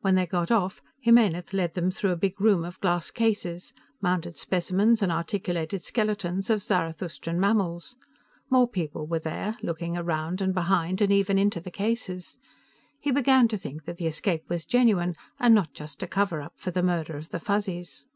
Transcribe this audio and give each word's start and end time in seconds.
When 0.00 0.14
they 0.14 0.24
got 0.24 0.50
off 0.50 0.80
Jimenez 1.00 1.52
led 1.52 1.74
them 1.74 1.90
through 1.90 2.12
a 2.12 2.16
big 2.16 2.40
room 2.40 2.64
of 2.64 2.80
glass 2.80 3.10
cases 3.10 3.74
mounted 4.00 4.34
specimens 4.34 5.02
and 5.02 5.12
articulated 5.12 5.82
skeletons 5.82 6.48
of 6.48 6.62
Zarathustran 6.62 7.38
mammals. 7.38 7.94
More 8.48 8.66
people 8.66 9.06
were 9.06 9.18
there, 9.18 9.58
looking 9.62 9.94
around 9.98 10.40
and 10.40 10.54
behind 10.54 11.02
and 11.02 11.12
even 11.12 11.36
into 11.36 11.60
the 11.60 11.70
cases. 11.70 12.38
He 12.98 13.10
began 13.10 13.46
to 13.48 13.58
think 13.58 13.84
that 13.84 13.98
the 13.98 14.06
escape 14.06 14.48
was 14.48 14.64
genuine, 14.64 15.16
and 15.38 15.54
not 15.54 15.74
just 15.74 16.02
a 16.02 16.06
cover 16.06 16.40
up 16.40 16.54
for 16.56 16.70
the 16.70 16.82
murder 16.82 17.18
of 17.18 17.28
the 17.28 17.38
Fuzzies. 17.38 18.06